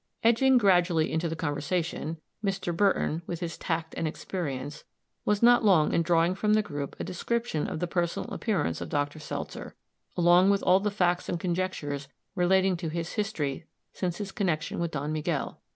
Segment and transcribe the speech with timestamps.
[0.23, 2.75] Edging gradually into the conversation, Mr.
[2.75, 4.83] Burton, with his tact and experience,
[5.25, 8.89] was not long in drawing from the group a description of the personal appearance of
[8.89, 9.19] Dr.
[9.19, 9.75] Seltzer,
[10.17, 14.89] along with all the facts and conjectures relating to his history since his connection with
[14.89, 15.61] Don Miguel.